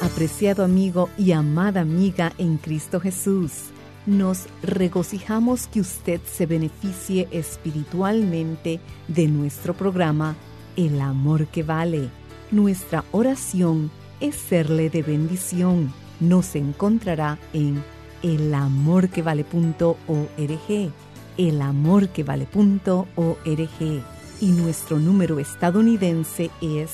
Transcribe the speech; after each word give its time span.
Apreciado 0.00 0.64
amigo 0.64 1.10
y 1.18 1.32
amada 1.32 1.82
amiga 1.82 2.32
en 2.38 2.56
Cristo 2.56 3.00
Jesús, 3.00 3.64
nos 4.06 4.46
regocijamos 4.62 5.66
que 5.66 5.80
usted 5.80 6.22
se 6.24 6.46
beneficie 6.46 7.28
espiritualmente 7.30 8.80
de 9.08 9.28
nuestro 9.28 9.74
programa 9.74 10.36
El 10.74 11.02
Amor 11.02 11.48
que 11.48 11.62
Vale. 11.62 12.08
Nuestra 12.50 13.04
oración 13.12 13.90
es 14.20 14.36
serle 14.36 14.88
de 14.88 15.02
bendición. 15.02 15.92
Nos 16.18 16.56
encontrará 16.56 17.38
en 17.52 17.84
elamorquevale.org, 18.22 20.92
elamorquevale.org 21.36 24.02
y 24.40 24.46
nuestro 24.46 24.98
número 24.98 25.38
estadounidense 25.38 26.50
es 26.62 26.92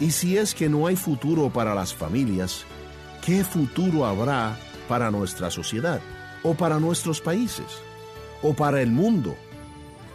Y 0.00 0.10
si 0.10 0.38
es 0.38 0.56
que 0.56 0.68
no 0.68 0.88
hay 0.88 0.96
futuro 0.96 1.50
para 1.50 1.72
las 1.72 1.94
familias, 1.94 2.64
¿qué 3.24 3.44
futuro 3.44 4.06
habrá 4.06 4.58
para 4.88 5.12
nuestra 5.12 5.52
sociedad? 5.52 6.00
¿O 6.42 6.54
para 6.54 6.80
nuestros 6.80 7.20
países? 7.20 7.80
¿O 8.42 8.54
para 8.54 8.82
el 8.82 8.90
mundo? 8.90 9.36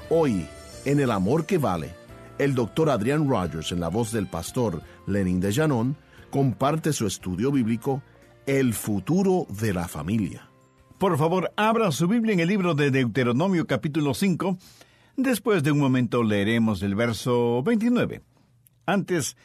Hoy, 0.09 0.45
en 0.83 0.99
El 0.99 1.11
Amor 1.11 1.45
que 1.45 1.59
Vale, 1.59 1.95
el 2.39 2.55
doctor 2.55 2.89
Adrián 2.89 3.29
Rogers, 3.29 3.71
en 3.71 3.79
la 3.79 3.87
voz 3.87 4.11
del 4.11 4.27
pastor 4.27 4.81
Lenin 5.07 5.39
de 5.39 5.53
Janón, 5.53 5.95
comparte 6.29 6.93
su 6.93 7.07
estudio 7.07 7.51
bíblico 7.51 8.01
El 8.45 8.73
futuro 8.73 9.47
de 9.49 9.73
la 9.73 9.87
familia. 9.87 10.49
Por 10.97 11.17
favor, 11.17 11.51
abra 11.57 11.91
su 11.91 12.07
Biblia 12.07 12.33
en 12.33 12.39
el 12.39 12.47
libro 12.47 12.73
de 12.73 12.91
Deuteronomio 12.91 13.67
capítulo 13.67 14.13
5. 14.13 14.57
Después 15.17 15.63
de 15.63 15.71
un 15.71 15.79
momento 15.79 16.23
leeremos 16.23 16.81
el 16.83 16.95
verso 16.95 17.61
29. 17.63 18.21
Antes, 18.85 19.37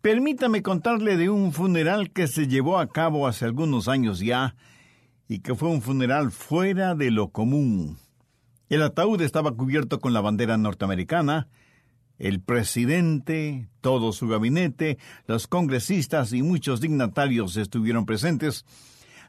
permítame 0.00 0.62
contarle 0.62 1.16
de 1.16 1.30
un 1.30 1.52
funeral 1.52 2.10
que 2.10 2.26
se 2.26 2.48
llevó 2.48 2.78
a 2.78 2.88
cabo 2.88 3.26
hace 3.26 3.44
algunos 3.44 3.88
años 3.88 4.20
ya 4.20 4.56
y 5.28 5.40
que 5.40 5.54
fue 5.54 5.68
un 5.68 5.82
funeral 5.82 6.32
fuera 6.32 6.94
de 6.94 7.10
lo 7.10 7.28
común. 7.28 7.98
El 8.68 8.82
ataúd 8.82 9.20
estaba 9.20 9.52
cubierto 9.52 10.00
con 10.00 10.12
la 10.12 10.20
bandera 10.20 10.56
norteamericana, 10.56 11.48
el 12.20 12.40
presidente, 12.40 13.68
todo 13.80 14.12
su 14.12 14.28
gabinete, 14.28 14.98
los 15.26 15.46
congresistas 15.46 16.32
y 16.32 16.42
muchos 16.42 16.80
dignatarios 16.80 17.56
estuvieron 17.56 18.06
presentes. 18.06 18.64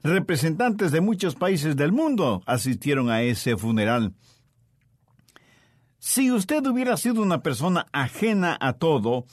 Representantes 0.04 0.92
de 0.92 1.02
muchos 1.02 1.36
países 1.36 1.76
del 1.76 1.92
mundo 1.92 2.44
asistieron 2.46 3.10
a 3.10 3.22
ese 3.22 3.56
funeral. 3.56 4.14
Si 6.00 6.32
usted 6.32 6.66
hubiera 6.66 6.98
sido 6.98 7.22
una 7.22 7.42
persona 7.42 7.86
ajena 7.94 8.58
a 8.60 8.74
todo 8.74 9.26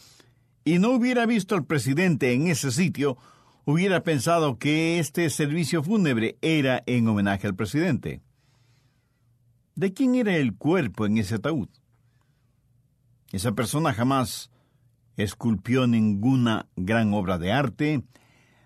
y 0.65 0.79
no 0.79 0.91
hubiera 0.91 1.27
visto 1.27 1.55
al 1.55 1.65
presidente 1.65 2.33
en 2.33 2.47
ese 2.47 2.71
sitio, 2.71 3.19
hubiera 3.65 4.03
pensado 4.03 4.59
que 4.59 4.99
este 4.99 5.29
servicio 5.31 5.83
fúnebre 5.83 6.39
era 6.43 6.83
en 6.87 7.09
homenaje 7.09 7.47
al 7.47 7.57
presidente. 7.57 8.21
¿De 9.75 9.93
quién 9.93 10.15
era 10.15 10.37
el 10.37 10.55
cuerpo 10.55 11.07
en 11.07 11.19
ese 11.19 11.37
ataúd? 11.37 11.69
Esa 13.33 13.53
persona 13.53 13.93
jamás 13.93 14.51
esculpió 15.17 15.87
ninguna 15.87 16.67
gran 16.77 17.13
obra 17.13 17.39
de 17.39 17.53
arte, 17.53 18.03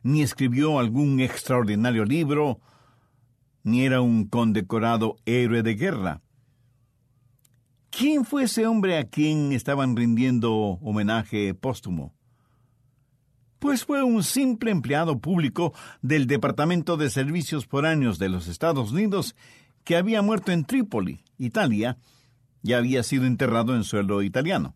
ni 0.03 0.23
escribió 0.23 0.79
algún 0.79 1.20
extraordinario 1.20 2.05
libro, 2.05 2.61
ni 3.64 3.85
era 3.85 4.00
un 4.00 4.26
condecorado 4.26 5.17
héroe 5.25 5.62
de 5.62 5.75
guerra. 5.75 6.20
¿Quién 7.91 8.25
fue 8.25 8.44
ese 8.44 8.67
hombre 8.67 8.99
a 8.99 9.05
quien 9.05 9.53
estaban 9.53 9.97
rindiendo 9.97 10.53
homenaje 10.55 11.55
póstumo? 11.55 12.15
Pues 13.58 13.85
fue 13.85 14.03
un 14.03 14.23
simple 14.25 14.70
empleado 14.70 15.19
público 15.19 15.73
del 16.00 16.26
Departamento 16.26 16.97
de 16.97 17.11
Servicios 17.11 17.67
Foráneos 17.67 18.19
de 18.19 18.29
los 18.29 18.49
Estados 18.49 18.93
Unidos 18.93 19.37
que 19.85 19.97
había 19.97 20.23
muerto 20.23 20.53
en 20.53 20.65
Trípoli, 20.65 21.20
Italia, 21.38 21.97
ya 22.62 22.79
había 22.79 23.03
sido 23.03 23.26
enterrado 23.26 23.75
en 23.75 23.85
suelo 23.85 24.23
italiano. 24.23 24.75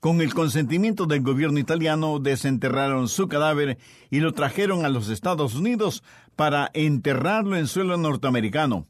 Con 0.00 0.20
el 0.20 0.32
consentimiento 0.32 1.06
del 1.06 1.22
gobierno 1.22 1.58
italiano, 1.58 2.20
desenterraron 2.20 3.08
su 3.08 3.26
cadáver 3.26 3.78
y 4.10 4.20
lo 4.20 4.32
trajeron 4.32 4.84
a 4.84 4.88
los 4.88 5.08
Estados 5.08 5.56
Unidos 5.56 6.04
para 6.36 6.70
enterrarlo 6.72 7.56
en 7.56 7.66
suelo 7.66 7.96
norteamericano. 7.96 8.86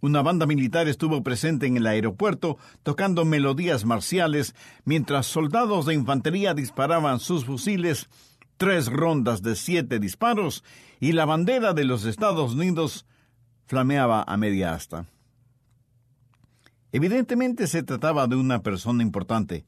Una 0.00 0.22
banda 0.22 0.46
militar 0.46 0.88
estuvo 0.88 1.22
presente 1.22 1.66
en 1.66 1.76
el 1.76 1.86
aeropuerto 1.86 2.56
tocando 2.82 3.24
melodías 3.24 3.84
marciales 3.84 4.54
mientras 4.84 5.26
soldados 5.26 5.86
de 5.86 5.94
infantería 5.94 6.54
disparaban 6.54 7.18
sus 7.18 7.44
fusiles, 7.44 8.08
tres 8.56 8.86
rondas 8.86 9.42
de 9.42 9.56
siete 9.56 9.98
disparos 9.98 10.62
y 11.00 11.12
la 11.12 11.24
bandera 11.24 11.72
de 11.72 11.84
los 11.84 12.04
Estados 12.04 12.54
Unidos 12.54 13.06
flameaba 13.66 14.22
a 14.22 14.36
media 14.36 14.74
asta. 14.74 15.06
Evidentemente 16.92 17.66
se 17.66 17.82
trataba 17.82 18.26
de 18.26 18.36
una 18.36 18.62
persona 18.62 19.02
importante. 19.02 19.66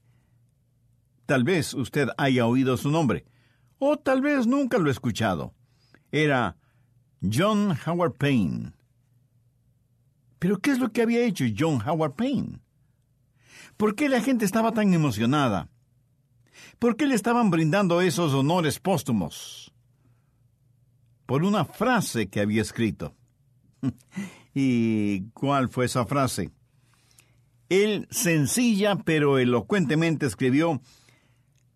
Tal 1.24 1.42
vez 1.42 1.72
usted 1.72 2.08
haya 2.18 2.46
oído 2.46 2.76
su 2.76 2.90
nombre, 2.90 3.24
o 3.78 3.96
tal 3.96 4.20
vez 4.20 4.46
nunca 4.46 4.76
lo 4.76 4.88
ha 4.88 4.92
escuchado. 4.92 5.54
Era 6.12 6.58
John 7.22 7.74
Howard 7.86 8.12
Payne. 8.12 8.72
Pero 10.38 10.58
¿qué 10.58 10.70
es 10.70 10.78
lo 10.78 10.92
que 10.92 11.00
había 11.00 11.24
hecho 11.24 11.46
John 11.58 11.80
Howard 11.86 12.12
Payne? 12.14 12.60
¿Por 13.78 13.94
qué 13.94 14.10
la 14.10 14.20
gente 14.20 14.44
estaba 14.44 14.72
tan 14.72 14.92
emocionada? 14.92 15.70
¿Por 16.78 16.96
qué 16.96 17.06
le 17.06 17.14
estaban 17.14 17.50
brindando 17.50 18.02
esos 18.02 18.34
honores 18.34 18.78
póstumos? 18.78 19.72
Por 21.24 21.42
una 21.42 21.64
frase 21.64 22.28
que 22.28 22.40
había 22.40 22.60
escrito. 22.60 23.16
¿Y 24.54 25.30
cuál 25.30 25.70
fue 25.70 25.86
esa 25.86 26.04
frase? 26.04 26.52
Él 27.82 28.06
sencilla 28.10 28.96
pero 29.04 29.38
elocuentemente 29.38 30.26
escribió 30.26 30.80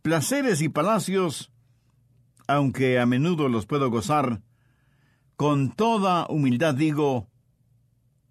placeres 0.03 0.62
y 0.62 0.69
palacios, 0.69 1.50
aunque 2.47 3.00
a 3.00 3.06
menudo 3.06 3.49
los 3.49 3.67
puedo 3.67 3.91
gozar, 3.91 4.41
con 5.35 5.73
toda 5.73 6.27
humildad 6.29 6.75
digo, 6.75 7.29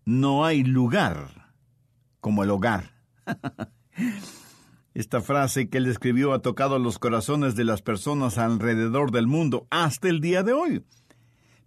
no 0.06 0.46
hay 0.46 0.64
lugar 0.64 1.52
como 2.22 2.44
el 2.44 2.52
hogar. 2.52 2.94
Esta 4.94 5.20
frase 5.20 5.70
que 5.70 5.80
él 5.80 5.88
escribió 5.88 6.32
ha 6.32 6.42
tocado 6.42 6.80
los 6.80 7.00
corazones 7.00 7.56
de 7.56 7.66
las 7.66 7.82
personas 7.82 8.38
alrededor 8.38 9.12
del 9.12 9.28
mundo 9.28 9.68
hasta 9.70 10.08
el 10.08 10.22
día 10.22 10.42
de 10.42 10.54
hoy. 10.54 10.86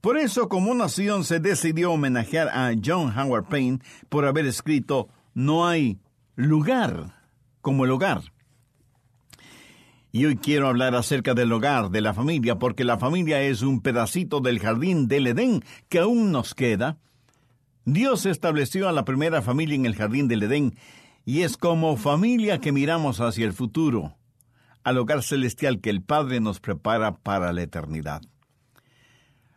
Por 0.01 0.17
eso, 0.17 0.49
como 0.49 0.75
nación, 0.75 1.25
se 1.25 1.41
decidió 1.41 1.93
homenajear 1.93 2.49
a 2.49 2.73
John 2.83 3.13
Howard 3.17 3.45
Payne 3.49 3.81
por 4.09 4.25
haber 4.25 4.47
escrito 4.47 5.11
No 5.35 5.67
hay 5.67 5.99
lugar 6.37 7.15
como 7.61 7.85
el 7.85 7.91
hogar. 7.91 8.23
Y 10.13 10.25
hoy 10.25 10.37
quiero 10.37 10.67
hablar 10.67 10.97
acerca 10.97 11.35
del 11.35 11.53
hogar, 11.53 11.91
de 11.91 12.01
la 12.01 12.15
familia, 12.15 12.59
porque 12.59 12.85
la 12.85 12.99
familia 12.99 13.43
es 13.43 13.63
un 13.63 13.81
pedacito 13.81 14.41
del 14.41 14.59
jardín 14.59 15.07
del 15.07 15.29
Edén 15.29 15.63
que 15.89 16.01
aún 16.01 16.33
nos 16.33 16.55
queda. 16.55 16.99
Dios 17.85 18.27
estableció 18.27 18.89
a 18.89 18.93
la 18.93 19.05
primera 19.05 19.41
familia 19.41 19.77
en 19.77 19.87
el 19.87 19.95
jardín 19.95 20.27
del 20.27 20.43
Edén 20.43 20.75
y 21.25 21.43
es 21.43 21.57
como 21.57 21.97
familia 21.97 22.59
que 22.59 22.73
miramos 22.73 23.21
hacia 23.21 23.47
el 23.47 23.53
futuro, 23.53 24.17
al 24.83 24.99
hogar 24.99 25.23
celestial 25.23 25.81
que 25.81 25.91
el 25.91 26.03
Padre 26.03 26.41
nos 26.41 26.59
prepara 26.59 27.17
para 27.19 27.53
la 27.53 27.63
eternidad. 27.63 28.23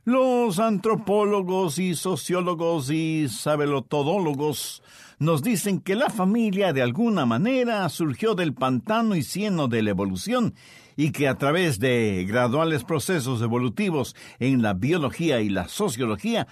Los 0.05 0.59
antropólogos 0.59 1.79
y 1.79 1.95
sociólogos 1.95 2.89
y 2.89 3.29
sabelotodólogos 3.29 4.83
nos 5.17 5.41
dicen 5.41 5.79
que 5.79 5.95
la 5.95 6.09
familia 6.09 6.73
de 6.73 6.81
alguna 6.81 7.25
manera 7.25 7.87
surgió 7.87 8.35
del 8.35 8.53
pantano 8.53 9.15
y 9.15 9.23
cieno 9.23 9.69
de 9.69 9.81
la 9.81 9.91
evolución 9.91 10.55
y 10.97 11.11
que 11.11 11.29
a 11.29 11.37
través 11.37 11.79
de 11.79 12.25
graduales 12.27 12.83
procesos 12.83 13.41
evolutivos 13.41 14.13
en 14.39 14.61
la 14.61 14.73
biología 14.73 15.39
y 15.39 15.47
la 15.47 15.69
sociología 15.69 16.47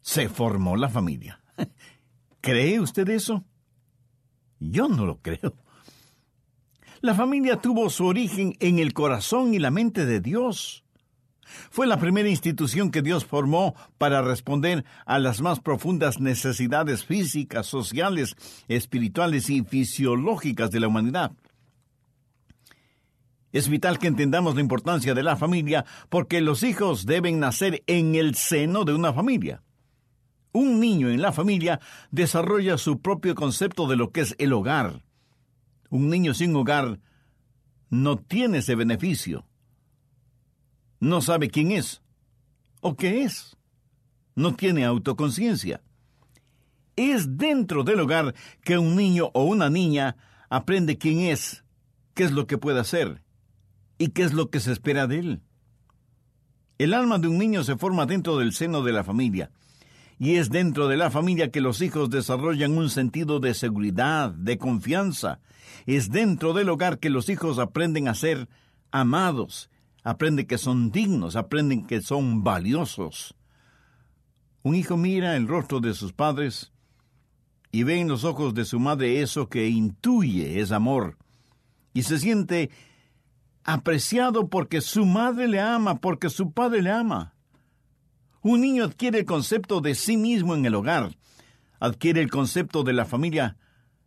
se 0.00 0.28
formó 0.28 0.76
la 0.76 0.88
familia. 0.88 1.40
¿Cree 2.40 2.80
usted 2.80 3.08
eso? 3.08 3.44
Yo 4.58 4.88
no 4.88 5.06
lo 5.06 5.20
creo. 5.22 5.54
La 7.02 7.14
familia 7.14 7.58
tuvo 7.58 7.88
su 7.88 8.04
origen 8.06 8.56
en 8.58 8.80
el 8.80 8.92
corazón 8.94 9.54
y 9.54 9.60
la 9.60 9.70
mente 9.70 10.06
de 10.06 10.18
Dios. 10.20 10.85
Fue 11.70 11.86
la 11.86 11.98
primera 11.98 12.28
institución 12.28 12.90
que 12.90 13.02
Dios 13.02 13.24
formó 13.24 13.74
para 13.98 14.22
responder 14.22 14.84
a 15.04 15.18
las 15.18 15.40
más 15.40 15.60
profundas 15.60 16.20
necesidades 16.20 17.04
físicas, 17.04 17.66
sociales, 17.66 18.36
espirituales 18.68 19.50
y 19.50 19.62
fisiológicas 19.62 20.70
de 20.70 20.80
la 20.80 20.88
humanidad. 20.88 21.32
Es 23.52 23.68
vital 23.68 23.98
que 23.98 24.08
entendamos 24.08 24.54
la 24.54 24.60
importancia 24.60 25.14
de 25.14 25.22
la 25.22 25.36
familia 25.36 25.84
porque 26.10 26.40
los 26.40 26.62
hijos 26.62 27.06
deben 27.06 27.40
nacer 27.40 27.82
en 27.86 28.14
el 28.14 28.34
seno 28.34 28.84
de 28.84 28.92
una 28.92 29.12
familia. 29.12 29.62
Un 30.52 30.80
niño 30.80 31.08
en 31.08 31.22
la 31.22 31.32
familia 31.32 31.80
desarrolla 32.10 32.78
su 32.78 33.00
propio 33.00 33.34
concepto 33.34 33.86
de 33.86 33.96
lo 33.96 34.10
que 34.10 34.22
es 34.22 34.34
el 34.38 34.52
hogar. 34.52 35.02
Un 35.90 36.10
niño 36.10 36.34
sin 36.34 36.54
hogar 36.56 36.98
no 37.88 38.16
tiene 38.16 38.58
ese 38.58 38.74
beneficio 38.74 39.46
no 41.00 41.20
sabe 41.20 41.50
quién 41.50 41.72
es 41.72 42.02
o 42.80 42.96
qué 42.96 43.22
es. 43.22 43.56
No 44.34 44.54
tiene 44.54 44.84
autoconciencia. 44.84 45.80
Es 46.94 47.36
dentro 47.36 47.84
del 47.84 48.00
hogar 48.00 48.34
que 48.62 48.78
un 48.78 48.96
niño 48.96 49.30
o 49.34 49.44
una 49.44 49.70
niña 49.70 50.16
aprende 50.48 50.98
quién 50.98 51.20
es, 51.20 51.64
qué 52.14 52.24
es 52.24 52.32
lo 52.32 52.46
que 52.46 52.58
puede 52.58 52.80
hacer 52.80 53.22
y 53.98 54.08
qué 54.08 54.22
es 54.22 54.32
lo 54.32 54.50
que 54.50 54.60
se 54.60 54.72
espera 54.72 55.06
de 55.06 55.18
él. 55.18 55.42
El 56.78 56.92
alma 56.92 57.18
de 57.18 57.28
un 57.28 57.38
niño 57.38 57.64
se 57.64 57.76
forma 57.76 58.06
dentro 58.06 58.36
del 58.36 58.52
seno 58.52 58.82
de 58.82 58.92
la 58.92 59.04
familia, 59.04 59.50
y 60.18 60.36
es 60.36 60.50
dentro 60.50 60.88
de 60.88 60.96
la 60.96 61.10
familia 61.10 61.50
que 61.50 61.60
los 61.60 61.80
hijos 61.80 62.10
desarrollan 62.10 62.76
un 62.76 62.90
sentido 62.90 63.40
de 63.40 63.54
seguridad, 63.54 64.30
de 64.30 64.58
confianza. 64.58 65.40
Es 65.86 66.10
dentro 66.10 66.52
del 66.52 66.68
hogar 66.68 66.98
que 66.98 67.10
los 67.10 67.28
hijos 67.28 67.58
aprenden 67.58 68.08
a 68.08 68.14
ser 68.14 68.48
amados 68.90 69.70
aprende 70.06 70.46
que 70.46 70.56
son 70.56 70.92
dignos, 70.92 71.34
aprenden 71.34 71.84
que 71.84 72.00
son 72.00 72.44
valiosos. 72.44 73.34
Un 74.62 74.76
hijo 74.76 74.96
mira 74.96 75.34
el 75.34 75.48
rostro 75.48 75.80
de 75.80 75.94
sus 75.94 76.12
padres 76.12 76.72
y 77.72 77.82
ve 77.82 77.98
en 77.98 78.06
los 78.06 78.22
ojos 78.22 78.54
de 78.54 78.64
su 78.64 78.78
madre 78.78 79.20
eso 79.20 79.48
que 79.48 79.68
intuye 79.68 80.60
es 80.60 80.70
amor 80.70 81.18
y 81.92 82.04
se 82.04 82.20
siente 82.20 82.70
apreciado 83.64 84.48
porque 84.48 84.80
su 84.80 85.04
madre 85.04 85.48
le 85.48 85.58
ama, 85.58 85.96
porque 85.96 86.30
su 86.30 86.52
padre 86.52 86.82
le 86.82 86.92
ama. 86.92 87.34
Un 88.42 88.60
niño 88.60 88.84
adquiere 88.84 89.18
el 89.18 89.24
concepto 89.24 89.80
de 89.80 89.96
sí 89.96 90.16
mismo 90.16 90.54
en 90.54 90.66
el 90.66 90.76
hogar, 90.76 91.16
adquiere 91.80 92.22
el 92.22 92.30
concepto 92.30 92.84
de 92.84 92.92
la 92.92 93.06
familia 93.06 93.56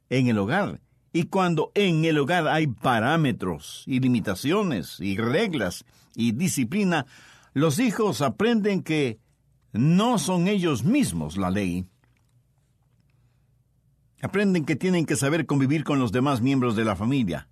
en 0.09 0.27
el 0.27 0.37
hogar 0.37 0.79
y 1.11 1.23
cuando 1.23 1.71
en 1.73 2.05
el 2.05 2.17
hogar 2.19 2.47
hay 2.47 2.67
parámetros 2.67 3.83
y 3.87 3.99
limitaciones 3.99 4.99
y 4.99 5.17
reglas 5.17 5.85
y 6.15 6.33
disciplina, 6.33 7.07
los 7.53 7.79
hijos 7.79 8.21
aprenden 8.21 8.83
que 8.83 9.19
no 9.71 10.19
son 10.19 10.47
ellos 10.47 10.83
mismos 10.83 11.37
la 11.37 11.49
ley. 11.49 11.87
Aprenden 14.21 14.65
que 14.65 14.75
tienen 14.75 15.05
que 15.05 15.15
saber 15.15 15.45
convivir 15.45 15.83
con 15.83 15.99
los 15.99 16.11
demás 16.11 16.41
miembros 16.41 16.75
de 16.75 16.85
la 16.85 16.95
familia. 16.95 17.47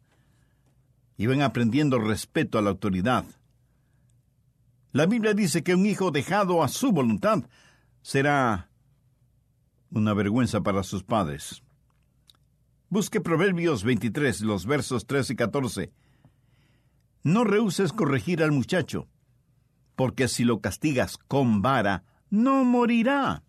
Y 1.18 1.26
van 1.26 1.42
aprendiendo 1.42 2.00
respeto 2.00 2.60
a 2.60 2.62
la 2.62 2.70
autoridad. 2.70 3.26
La 4.92 5.08
Biblia 5.08 5.34
dice 5.34 5.64
que 5.64 5.74
un 5.74 5.86
hijo 5.86 6.12
dejado 6.12 6.64
a 6.64 6.68
su 6.68 6.92
voluntad 6.92 7.44
será 8.02 8.70
una 9.90 10.14
vergüenza 10.14 10.62
para 10.62 10.84
sus 10.84 11.04
padres. 11.04 11.64
Busque 12.90 13.20
Proverbios 13.20 13.84
23, 13.84 14.42
los 14.42 14.66
versos 14.66 15.06
3 15.08 15.32
y 15.32 15.36
14. 15.36 15.92
No 17.22 17.44
rehuses 17.44 17.92
corregir 17.92 18.42
al 18.42 18.54
muchacho, 18.54 19.10
porque 19.98 20.30
si 20.30 20.46
lo 20.46 20.62
castigas 20.62 21.18
con 21.18 21.62
vara, 21.62 22.06
no 22.30 22.64
morirá. 22.64 23.44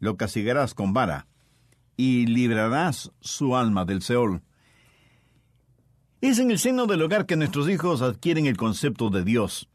Lo 0.00 0.16
castigarás 0.16 0.74
con 0.74 0.92
vara, 0.92 1.28
y 1.96 2.26
librarás 2.26 3.12
su 3.20 3.54
alma 3.54 3.84
del 3.84 4.02
Seol. 4.02 4.42
Es 6.20 6.40
en 6.40 6.50
el 6.50 6.58
seno 6.58 6.86
del 6.86 7.02
hogar 7.02 7.24
que 7.24 7.36
nuestros 7.36 7.68
hijos 7.68 8.02
adquieren 8.02 8.46
el 8.46 8.56
concepto 8.56 9.10
de 9.10 9.22
Dios. 9.22 9.68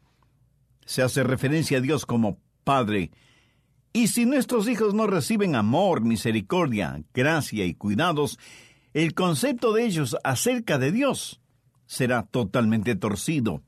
Se 0.84 1.00
hace 1.00 1.22
referencia 1.22 1.78
a 1.78 1.80
Dios 1.80 2.04
como 2.04 2.38
Padre, 2.62 3.10
y 3.96 4.08
si 4.08 4.26
nuestros 4.26 4.68
hijos 4.68 4.92
no 4.92 5.06
reciben 5.06 5.54
amor, 5.54 6.02
misericordia, 6.02 7.00
gracia 7.14 7.64
y 7.64 7.74
cuidados, 7.74 8.40
el 8.92 9.14
concepto 9.14 9.72
de 9.72 9.84
ellos 9.84 10.16
acerca 10.24 10.78
de 10.78 10.90
Dios 10.90 11.40
será 11.86 12.24
totalmente 12.24 12.96
torcido. 12.96 13.62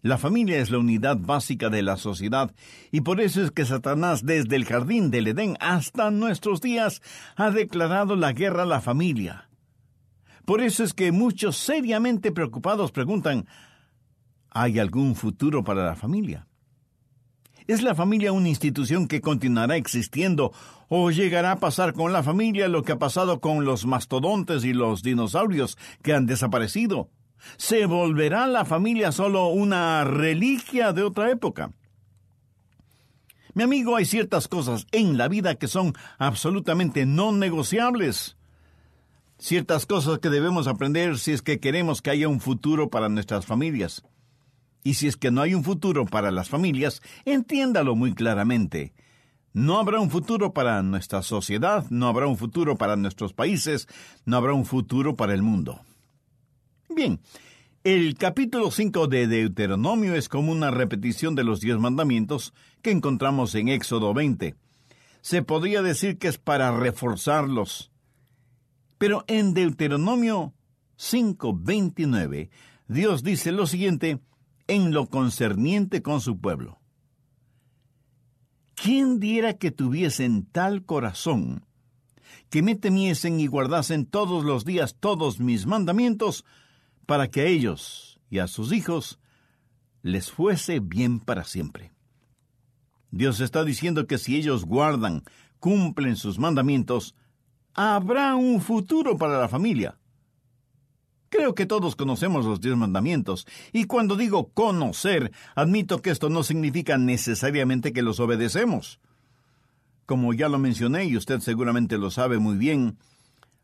La 0.00 0.16
familia 0.16 0.58
es 0.58 0.70
la 0.70 0.78
unidad 0.78 1.16
básica 1.16 1.70
de 1.70 1.82
la 1.82 1.96
sociedad 1.96 2.54
y 2.92 3.00
por 3.00 3.20
eso 3.20 3.42
es 3.42 3.50
que 3.50 3.64
Satanás 3.64 4.24
desde 4.24 4.54
el 4.54 4.64
jardín 4.64 5.10
del 5.10 5.26
Edén 5.26 5.56
hasta 5.58 6.12
nuestros 6.12 6.60
días 6.60 7.02
ha 7.34 7.50
declarado 7.50 8.14
la 8.14 8.32
guerra 8.32 8.62
a 8.62 8.66
la 8.66 8.80
familia. 8.80 9.50
Por 10.44 10.60
eso 10.60 10.84
es 10.84 10.94
que 10.94 11.10
muchos 11.10 11.56
seriamente 11.56 12.30
preocupados 12.30 12.92
preguntan, 12.92 13.48
¿hay 14.50 14.78
algún 14.78 15.16
futuro 15.16 15.64
para 15.64 15.84
la 15.84 15.96
familia? 15.96 16.46
¿Es 17.66 17.82
la 17.82 17.94
familia 17.94 18.32
una 18.32 18.50
institución 18.50 19.08
que 19.08 19.22
continuará 19.22 19.76
existiendo 19.76 20.52
o 20.88 21.10
llegará 21.10 21.52
a 21.52 21.60
pasar 21.60 21.94
con 21.94 22.12
la 22.12 22.22
familia 22.22 22.68
lo 22.68 22.82
que 22.82 22.92
ha 22.92 22.98
pasado 22.98 23.40
con 23.40 23.64
los 23.64 23.86
mastodontes 23.86 24.64
y 24.64 24.74
los 24.74 25.02
dinosaurios 25.02 25.78
que 26.02 26.12
han 26.12 26.26
desaparecido? 26.26 27.08
¿Se 27.56 27.86
volverá 27.86 28.46
la 28.48 28.66
familia 28.66 29.12
solo 29.12 29.48
una 29.48 30.04
reliquia 30.04 30.92
de 30.92 31.04
otra 31.04 31.30
época? 31.30 31.72
Mi 33.54 33.62
amigo, 33.62 33.96
hay 33.96 34.04
ciertas 34.04 34.46
cosas 34.46 34.86
en 34.92 35.16
la 35.16 35.28
vida 35.28 35.54
que 35.54 35.68
son 35.68 35.94
absolutamente 36.18 37.06
no 37.06 37.32
negociables. 37.32 38.36
Ciertas 39.38 39.86
cosas 39.86 40.18
que 40.18 40.28
debemos 40.28 40.66
aprender 40.66 41.18
si 41.18 41.32
es 41.32 41.40
que 41.40 41.60
queremos 41.60 42.02
que 42.02 42.10
haya 42.10 42.28
un 42.28 42.40
futuro 42.40 42.90
para 42.90 43.08
nuestras 43.08 43.46
familias. 43.46 44.02
Y 44.84 44.94
si 44.94 45.08
es 45.08 45.16
que 45.16 45.30
no 45.30 45.40
hay 45.40 45.54
un 45.54 45.64
futuro 45.64 46.04
para 46.04 46.30
las 46.30 46.50
familias, 46.50 47.00
entiéndalo 47.24 47.96
muy 47.96 48.14
claramente. 48.14 48.92
No 49.54 49.78
habrá 49.78 49.98
un 49.98 50.10
futuro 50.10 50.52
para 50.52 50.82
nuestra 50.82 51.22
sociedad, 51.22 51.86
no 51.88 52.06
habrá 52.06 52.26
un 52.26 52.36
futuro 52.36 52.76
para 52.76 52.94
nuestros 52.94 53.32
países, 53.32 53.88
no 54.26 54.36
habrá 54.36 54.52
un 54.52 54.66
futuro 54.66 55.16
para 55.16 55.32
el 55.32 55.42
mundo. 55.42 55.80
Bien, 56.90 57.18
el 57.82 58.16
capítulo 58.16 58.70
5 58.70 59.06
de 59.06 59.26
Deuteronomio 59.26 60.14
es 60.14 60.28
como 60.28 60.52
una 60.52 60.70
repetición 60.70 61.34
de 61.34 61.44
los 61.44 61.60
diez 61.60 61.78
mandamientos 61.78 62.52
que 62.82 62.90
encontramos 62.90 63.54
en 63.54 63.68
Éxodo 63.68 64.12
20. 64.12 64.54
Se 65.22 65.42
podría 65.42 65.80
decir 65.80 66.18
que 66.18 66.28
es 66.28 66.36
para 66.36 66.76
reforzarlos. 66.76 67.90
Pero 68.98 69.24
en 69.28 69.54
Deuteronomio 69.54 70.52
5:29, 70.98 72.50
Dios 72.88 73.22
dice 73.22 73.50
lo 73.50 73.66
siguiente 73.66 74.20
en 74.66 74.92
lo 74.92 75.06
concerniente 75.06 76.02
con 76.02 76.20
su 76.20 76.38
pueblo. 76.38 76.78
¿Quién 78.74 79.20
diera 79.20 79.54
que 79.54 79.70
tuviesen 79.70 80.46
tal 80.46 80.84
corazón, 80.84 81.64
que 82.50 82.62
me 82.62 82.74
temiesen 82.74 83.40
y 83.40 83.46
guardasen 83.46 84.06
todos 84.06 84.44
los 84.44 84.64
días 84.64 84.96
todos 84.98 85.40
mis 85.40 85.66
mandamientos, 85.66 86.44
para 87.06 87.28
que 87.30 87.42
a 87.42 87.44
ellos 87.44 88.20
y 88.30 88.38
a 88.38 88.46
sus 88.46 88.72
hijos 88.72 89.20
les 90.02 90.30
fuese 90.30 90.80
bien 90.80 91.20
para 91.20 91.44
siempre? 91.44 91.92
Dios 93.10 93.40
está 93.40 93.64
diciendo 93.64 94.06
que 94.06 94.18
si 94.18 94.36
ellos 94.36 94.64
guardan, 94.64 95.22
cumplen 95.60 96.16
sus 96.16 96.38
mandamientos, 96.38 97.14
habrá 97.72 98.34
un 98.34 98.60
futuro 98.60 99.16
para 99.16 99.38
la 99.38 99.48
familia. 99.48 99.98
Creo 101.36 101.56
que 101.56 101.66
todos 101.66 101.96
conocemos 101.96 102.46
los 102.46 102.60
diez 102.60 102.76
mandamientos, 102.76 103.44
y 103.72 103.86
cuando 103.86 104.14
digo 104.14 104.50
conocer, 104.54 105.32
admito 105.56 106.00
que 106.00 106.10
esto 106.10 106.30
no 106.30 106.44
significa 106.44 106.96
necesariamente 106.96 107.92
que 107.92 108.02
los 108.02 108.20
obedecemos. 108.20 109.00
Como 110.06 110.32
ya 110.32 110.48
lo 110.48 110.60
mencioné, 110.60 111.06
y 111.06 111.16
usted 111.16 111.40
seguramente 111.40 111.98
lo 111.98 112.12
sabe 112.12 112.38
muy 112.38 112.56
bien, 112.56 112.98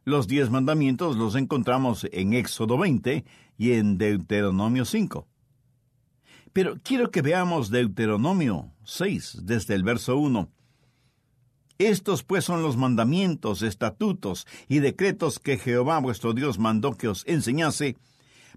los 0.05 0.27
diez 0.27 0.51
mandamientos 0.51 1.17
los 1.17 1.37
encontramos 1.37 2.09
en 2.11 2.33
Éxodo 2.33 2.77
20 2.77 3.25
y 3.57 3.73
en 3.75 3.99
Deuteronomio 3.99 4.85
5. 4.85 5.29
Pero 6.53 6.75
quiero 6.83 7.13
que 7.13 7.23
veamos 7.23 7.71
Deuteronomio 7.71 8.73
6 8.83 9.43
desde 9.45 9.77
el 9.77 9.85
verso 9.85 10.17
1 10.17 10.51
estos 11.87 12.23
pues 12.23 12.45
son 12.45 12.63
los 12.63 12.77
mandamientos, 12.77 13.63
estatutos 13.63 14.47
y 14.69 14.81
decretos 14.81 15.39
que 15.39 15.59
Jehová 15.59 15.99
vuestro 15.99 16.35
Dios 16.35 16.59
mandó 16.59 16.93
que 16.93 17.09
os 17.09 17.25
enseñase, 17.27 17.97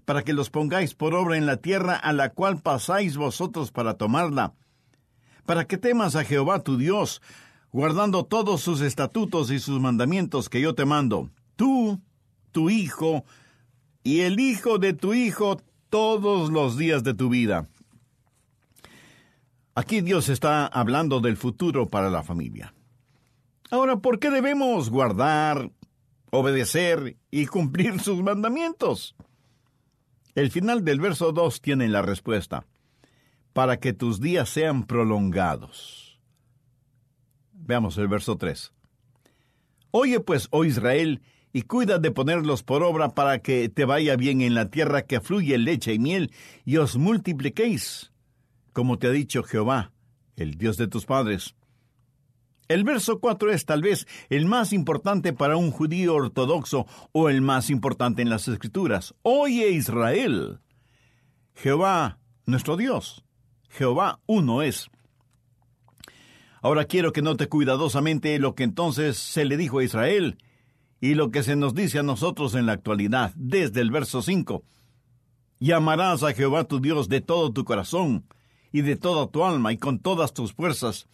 para 0.04 0.22
que 0.22 0.32
los 0.32 0.50
pongáis 0.50 0.94
por 0.94 1.14
obra 1.14 1.36
en 1.36 1.46
la 1.46 1.56
tierra 1.56 1.96
a 1.96 2.12
la 2.12 2.30
cual 2.30 2.60
pasáis 2.60 3.16
vosotros 3.16 3.72
para 3.72 3.94
tomarla, 3.94 4.54
para 5.46 5.66
que 5.66 5.78
temas 5.78 6.16
a 6.16 6.24
Jehová 6.24 6.62
tu 6.62 6.76
Dios, 6.76 7.22
guardando 7.72 8.24
todos 8.24 8.60
sus 8.60 8.80
estatutos 8.80 9.50
y 9.50 9.58
sus 9.58 9.80
mandamientos 9.80 10.48
que 10.48 10.60
yo 10.60 10.74
te 10.74 10.84
mando, 10.84 11.30
tú, 11.56 12.00
tu 12.52 12.70
hijo, 12.70 13.24
y 14.02 14.20
el 14.20 14.38
hijo 14.38 14.78
de 14.78 14.92
tu 14.92 15.14
hijo 15.14 15.56
todos 15.88 16.50
los 16.50 16.76
días 16.76 17.02
de 17.04 17.14
tu 17.14 17.30
vida. 17.30 17.68
Aquí 19.74 20.02
Dios 20.02 20.28
está 20.28 20.66
hablando 20.66 21.20
del 21.20 21.36
futuro 21.36 21.88
para 21.88 22.10
la 22.10 22.22
familia. 22.22 22.74
Ahora, 23.74 23.96
¿por 23.96 24.20
qué 24.20 24.30
debemos 24.30 24.88
guardar, 24.88 25.72
obedecer 26.30 27.16
y 27.32 27.46
cumplir 27.46 27.98
sus 27.98 28.22
mandamientos? 28.22 29.16
El 30.36 30.52
final 30.52 30.84
del 30.84 31.00
verso 31.00 31.32
2 31.32 31.60
tiene 31.60 31.88
la 31.88 32.00
respuesta. 32.00 32.66
Para 33.52 33.80
que 33.80 33.92
tus 33.92 34.20
días 34.20 34.48
sean 34.48 34.84
prolongados. 34.84 36.20
Veamos 37.52 37.98
el 37.98 38.06
verso 38.06 38.36
3. 38.36 38.72
Oye 39.90 40.20
pues, 40.20 40.46
oh 40.52 40.64
Israel, 40.64 41.20
y 41.52 41.62
cuida 41.62 41.98
de 41.98 42.12
ponerlos 42.12 42.62
por 42.62 42.84
obra 42.84 43.08
para 43.08 43.40
que 43.40 43.68
te 43.68 43.84
vaya 43.84 44.14
bien 44.14 44.40
en 44.40 44.54
la 44.54 44.70
tierra 44.70 45.02
que 45.02 45.20
fluye 45.20 45.58
leche 45.58 45.92
y 45.94 45.98
miel, 45.98 46.30
y 46.64 46.76
os 46.76 46.96
multipliquéis, 46.96 48.12
como 48.72 49.00
te 49.00 49.08
ha 49.08 49.10
dicho 49.10 49.42
Jehová, 49.42 49.90
el 50.36 50.58
Dios 50.58 50.76
de 50.76 50.86
tus 50.86 51.06
padres. 51.06 51.56
El 52.68 52.84
verso 52.84 53.20
4 53.20 53.52
es 53.52 53.66
tal 53.66 53.82
vez 53.82 54.06
el 54.30 54.46
más 54.46 54.72
importante 54.72 55.32
para 55.32 55.56
un 55.56 55.70
judío 55.70 56.14
ortodoxo 56.14 56.86
o 57.12 57.28
el 57.28 57.42
más 57.42 57.68
importante 57.68 58.22
en 58.22 58.30
las 58.30 58.48
escrituras. 58.48 59.14
Oye 59.22 59.70
Israel, 59.70 60.60
Jehová, 61.54 62.18
nuestro 62.46 62.76
Dios, 62.76 63.24
Jehová 63.68 64.20
uno 64.26 64.62
es. 64.62 64.90
Ahora 66.62 66.86
quiero 66.86 67.12
que 67.12 67.20
note 67.20 67.48
cuidadosamente 67.48 68.38
lo 68.38 68.54
que 68.54 68.64
entonces 68.64 69.18
se 69.18 69.44
le 69.44 69.58
dijo 69.58 69.80
a 69.80 69.84
Israel 69.84 70.38
y 71.00 71.14
lo 71.14 71.30
que 71.30 71.42
se 71.42 71.56
nos 71.56 71.74
dice 71.74 71.98
a 71.98 72.02
nosotros 72.02 72.54
en 72.54 72.64
la 72.64 72.72
actualidad, 72.72 73.34
desde 73.36 73.82
el 73.82 73.90
verso 73.90 74.22
5. 74.22 74.64
Llamarás 75.60 76.22
a 76.22 76.32
Jehová 76.32 76.64
tu 76.64 76.80
Dios 76.80 77.10
de 77.10 77.20
todo 77.20 77.52
tu 77.52 77.64
corazón 77.64 78.24
y 78.72 78.80
de 78.80 78.96
toda 78.96 79.26
tu 79.26 79.44
alma 79.44 79.72
y 79.74 79.76
con 79.76 79.98
todas 79.98 80.32
tus 80.32 80.54
fuerzas 80.54 81.06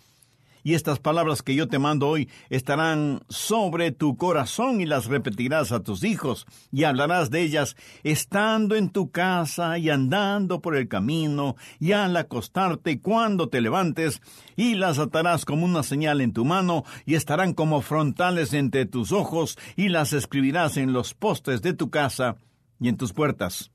y 0.63 0.75
estas 0.75 0.99
palabras 0.99 1.43
que 1.43 1.55
yo 1.55 1.69
te 1.69 1.79
mando 1.79 2.09
hoy 2.09 2.29
estarán 2.49 3.21
sobre 3.29 3.93
tu 3.93 4.17
corazón 4.17 4.81
y 4.81 4.87
las 4.87 5.07
repetirás 5.07 5.73
a 5.73 5.83
tus 5.83 6.05
hijos 6.05 6.47
y 6.71 6.85
hablarás 6.85 7.31
de 7.31 7.43
ellas 7.43 7.77
estando 8.03 8.77
en 8.77 8.91
tu 8.91 9.11
casa 9.11 9.79
y 9.79 9.91
andando 9.91 10.61
por 10.61 10.77
el 10.77 10.89
camino 10.89 11.57
y 11.79 11.93
al 11.93 12.17
acostarte 12.17 13.01
cuando 13.01 13.49
te 13.49 13.61
levantes 13.61 14.21
y 14.57 14.75
las 14.75 14.99
atarás 14.99 15.45
como 15.45 15.65
una 15.65 15.83
señal 15.83 16.21
en 16.21 16.33
tu 16.33 16.45
mano 16.45 16.85
y 17.07 17.15
estarán 17.15 17.55
como 17.55 17.81
frontales 17.81 18.53
entre 18.53 18.87
tus 18.87 19.13
ojos 19.13 19.59
y 19.77 19.89
las 19.89 20.13
escribirás 20.13 20.77
en 20.77 20.93
los 20.93 21.15
postes 21.15 21.63
de 21.63 21.75
tu 21.75 21.91
casa 21.91 22.37
y 22.79 22.89
en 22.89 22.97
tus 22.97 23.13
puertas. 23.13 23.71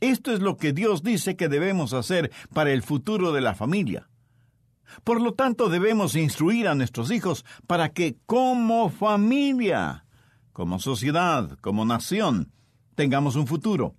Esto 0.00 0.32
es 0.32 0.40
lo 0.40 0.56
que 0.56 0.72
Dios 0.72 1.02
dice 1.02 1.36
que 1.36 1.48
debemos 1.48 1.92
hacer 1.92 2.30
para 2.54 2.72
el 2.72 2.82
futuro 2.82 3.32
de 3.32 3.42
la 3.42 3.54
familia. 3.54 4.09
Por 5.04 5.20
lo 5.20 5.34
tanto, 5.34 5.68
debemos 5.68 6.16
instruir 6.16 6.68
a 6.68 6.74
nuestros 6.74 7.10
hijos 7.10 7.44
para 7.66 7.90
que 7.90 8.16
como 8.26 8.90
familia, 8.90 10.04
como 10.52 10.78
sociedad, 10.78 11.58
como 11.60 11.84
nación, 11.84 12.52
tengamos 12.94 13.36
un 13.36 13.46
futuro. 13.46 13.94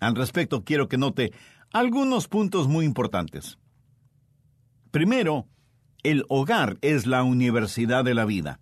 Al 0.00 0.14
respecto, 0.14 0.64
quiero 0.64 0.88
que 0.88 0.98
note 0.98 1.32
algunos 1.72 2.28
puntos 2.28 2.68
muy 2.68 2.84
importantes. 2.84 3.58
Primero, 4.90 5.48
el 6.02 6.24
hogar 6.28 6.78
es 6.82 7.06
la 7.06 7.24
universidad 7.24 8.04
de 8.04 8.14
la 8.14 8.24
vida. 8.24 8.60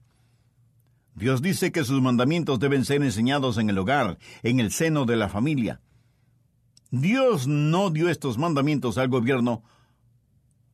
Dios 1.14 1.42
dice 1.42 1.72
que 1.72 1.84
sus 1.84 2.00
mandamientos 2.00 2.58
deben 2.58 2.84
ser 2.84 3.02
enseñados 3.02 3.58
en 3.58 3.68
el 3.68 3.78
hogar, 3.78 4.18
en 4.42 4.60
el 4.60 4.70
seno 4.72 5.04
de 5.04 5.16
la 5.16 5.28
familia. 5.28 5.80
Dios 6.90 7.46
no 7.46 7.90
dio 7.90 8.08
estos 8.08 8.38
mandamientos 8.38 8.96
al 8.96 9.08
gobierno 9.08 9.62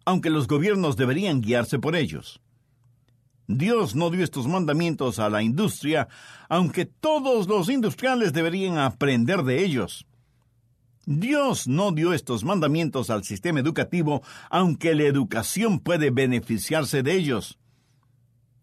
aunque 0.09 0.31
los 0.31 0.49
gobiernos 0.49 0.97
deberían 0.97 1.43
guiarse 1.43 1.79
por 1.79 1.95
ellos. 1.95 2.41
Dios 3.47 3.95
no 3.95 4.09
dio 4.09 4.25
estos 4.25 4.49
mandamientos 4.49 5.19
a 5.19 5.29
la 5.29 5.43
industria, 5.43 6.09
aunque 6.49 6.87
todos 6.87 7.47
los 7.47 7.69
industriales 7.69 8.33
deberían 8.33 8.79
aprender 8.79 9.43
de 9.43 9.63
ellos. 9.63 10.07
Dios 11.05 11.69
no 11.69 11.93
dio 11.93 12.15
estos 12.15 12.43
mandamientos 12.43 13.11
al 13.11 13.23
sistema 13.23 13.61
educativo, 13.61 14.23
aunque 14.49 14.95
la 14.95 15.03
educación 15.03 15.79
puede 15.79 16.09
beneficiarse 16.09 17.03
de 17.03 17.13
ellos. 17.13 17.59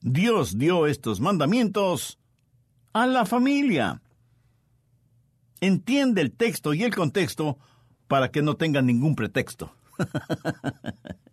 Dios 0.01 0.57
dio 0.57 0.87
estos 0.87 1.19
mandamientos 1.19 2.17
a 2.91 3.05
la 3.05 3.27
familia. 3.27 4.01
Entiende 5.61 6.21
el 6.21 6.31
texto 6.31 6.73
y 6.73 6.81
el 6.81 6.95
contexto 6.95 7.59
para 8.07 8.31
que 8.31 8.41
no 8.41 8.55
tenga 8.55 8.81
ningún 8.81 9.15
pretexto. 9.15 9.75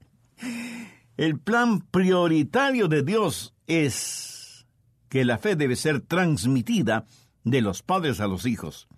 El 1.16 1.38
plan 1.38 1.80
prioritario 1.80 2.88
de 2.88 3.02
Dios 3.02 3.54
es 3.66 4.66
que 5.08 5.24
la 5.24 5.38
fe 5.38 5.56
debe 5.56 5.76
ser 5.76 6.00
transmitida 6.00 7.06
de 7.44 7.60
los 7.60 7.82
padres 7.82 8.20
a 8.20 8.26
los 8.26 8.46
hijos. 8.46 8.88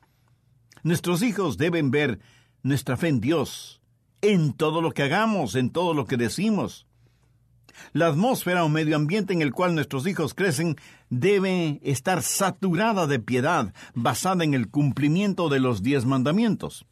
Nuestros 0.83 1.23
hijos 1.23 1.59
deben 1.59 1.91
ver 1.91 2.21
nuestra 2.63 2.97
fe 2.97 3.09
en 3.09 3.21
Dios, 3.21 3.81
en 4.21 4.53
todo 4.53 4.81
lo 4.81 4.93
que 4.93 5.03
hagamos, 5.03 5.55
en 5.55 5.71
todo 5.71 5.93
lo 5.95 6.07
que 6.07 6.17
decimos. 6.17 6.87
La 7.93 8.07
atmósfera 8.07 8.65
o 8.65 8.69
medio 8.69 8.97
ambiente 8.97 9.33
en 9.33 9.43
el 9.43 9.53
cual 9.53 9.75
nuestros 9.75 10.07
hijos 10.07 10.35
crecen 10.35 10.77
debe 11.11 11.81
estar 11.83 12.23
saturada 12.23 13.07
de 13.07 13.19
piedad, 13.19 13.75
basada 13.95 14.45
en 14.45 14.55
el 14.55 14.69
cumplimiento 14.69 15.49
de 15.49 15.61
los 15.61 15.83
diez 15.83 16.05
mandamientos. 16.05 16.87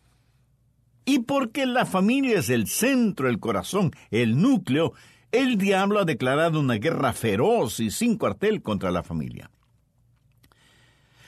Y 1.05 1.21
porque 1.21 1.67
la 1.67 1.85
familia 1.85 2.39
es 2.39 2.49
el 2.49 2.67
centro, 2.69 3.29
el 3.29 3.41
corazón, 3.41 3.91
el 4.11 4.41
núcleo, 4.41 4.93
el 5.33 5.57
diablo 5.59 6.01
ha 6.01 6.05
declarado 6.05 6.61
una 6.61 6.75
guerra 6.75 7.13
feroz 7.13 7.81
y 7.81 7.91
sin 7.91 8.19
cuartel 8.19 8.63
contra 8.63 8.91
la 8.91 9.03
familia. 9.03 9.51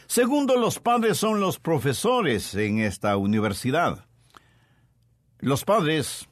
Segundo, 0.07 0.57
los 0.57 0.78
padres 0.78 1.16
son 1.16 1.40
los 1.40 1.59
profesores 1.59 2.54
en 2.54 2.78
esta 2.78 3.16
universidad. 3.16 4.07
Los 5.40 5.64
padres, 5.64 6.28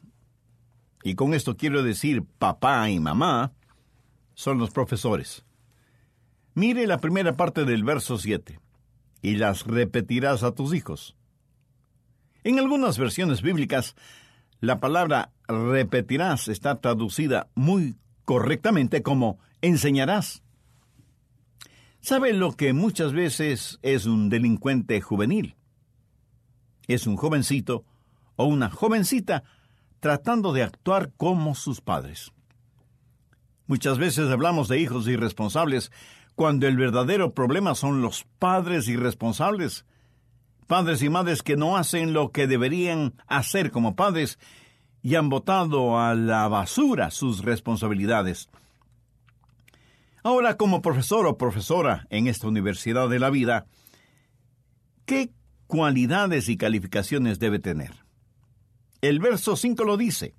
y 1.02 1.14
con 1.14 1.34
esto 1.34 1.56
quiero 1.56 1.82
decir 1.82 2.22
papá 2.38 2.88
y 2.90 3.00
mamá, 3.00 3.52
son 4.34 4.58
los 4.58 4.70
profesores. 4.70 5.44
Mire 6.54 6.86
la 6.86 6.98
primera 6.98 7.36
parte 7.36 7.64
del 7.64 7.82
verso 7.82 8.18
7, 8.18 8.60
y 9.22 9.36
las 9.36 9.66
repetirás 9.66 10.42
a 10.42 10.54
tus 10.54 10.74
hijos. 10.74 11.16
En 12.44 12.58
algunas 12.58 12.98
versiones 12.98 13.42
bíblicas, 13.42 13.94
la 14.60 14.80
palabra 14.80 15.30
repetirás 15.46 16.48
está 16.48 16.80
traducida 16.80 17.48
muy 17.54 17.96
correctamente 18.24 19.02
como 19.02 19.38
enseñarás. 19.60 20.42
¿Sabe 22.00 22.32
lo 22.32 22.52
que 22.52 22.72
muchas 22.72 23.12
veces 23.12 23.78
es 23.82 24.06
un 24.06 24.28
delincuente 24.28 25.00
juvenil? 25.00 25.56
Es 26.88 27.06
un 27.06 27.16
jovencito 27.16 27.84
o 28.36 28.44
una 28.44 28.70
jovencita 28.70 29.44
tratando 30.00 30.52
de 30.52 30.64
actuar 30.64 31.12
como 31.16 31.54
sus 31.54 31.80
padres. 31.80 32.32
Muchas 33.68 33.98
veces 33.98 34.28
hablamos 34.30 34.66
de 34.66 34.80
hijos 34.80 35.06
irresponsables 35.06 35.92
cuando 36.34 36.66
el 36.66 36.76
verdadero 36.76 37.34
problema 37.34 37.76
son 37.76 38.02
los 38.02 38.24
padres 38.38 38.88
irresponsables. 38.88 39.86
Padres 40.66 41.02
y 41.02 41.08
madres 41.08 41.42
que 41.42 41.56
no 41.56 41.76
hacen 41.76 42.12
lo 42.12 42.30
que 42.30 42.46
deberían 42.46 43.14
hacer 43.26 43.70
como 43.70 43.96
padres 43.96 44.38
y 45.02 45.16
han 45.16 45.28
botado 45.28 45.98
a 45.98 46.14
la 46.14 46.48
basura 46.48 47.10
sus 47.10 47.44
responsabilidades. 47.44 48.48
Ahora, 50.22 50.56
como 50.56 50.82
profesor 50.82 51.26
o 51.26 51.36
profesora 51.36 52.06
en 52.10 52.28
esta 52.28 52.46
universidad 52.46 53.08
de 53.08 53.18
la 53.18 53.30
vida, 53.30 53.66
¿qué 55.04 55.32
cualidades 55.66 56.48
y 56.48 56.56
calificaciones 56.56 57.40
debe 57.40 57.58
tener? 57.58 57.92
El 59.00 59.18
verso 59.18 59.56
5 59.56 59.82
lo 59.82 59.96
dice, 59.96 60.36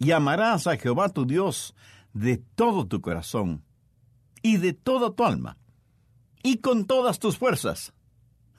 y 0.00 0.10
amarás 0.10 0.66
a 0.66 0.76
Jehová 0.76 1.10
tu 1.10 1.24
Dios 1.24 1.76
de 2.12 2.38
todo 2.38 2.86
tu 2.88 3.00
corazón 3.00 3.62
y 4.42 4.56
de 4.56 4.72
toda 4.72 5.14
tu 5.14 5.24
alma 5.24 5.56
y 6.42 6.56
con 6.56 6.86
todas 6.86 7.20
tus 7.20 7.38
fuerzas. 7.38 7.92